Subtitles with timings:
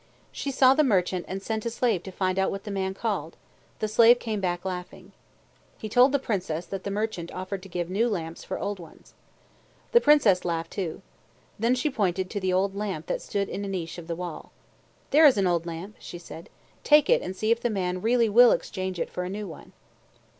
[0.31, 3.37] She saw the merchant and sent a slave to find out what the man called.
[3.77, 5.11] The slave came back laughing.
[5.77, 9.13] He told the Princess that the merchant offered to give new lamps for old ones.
[9.91, 11.03] The Princess laughed, too.
[11.59, 14.51] Then she pointed to the old lamp that stood in a niche of the wall.
[15.11, 16.49] "There is an old lamp," she said.
[16.83, 19.71] "Take it and see if the man really will exchange it for a new one."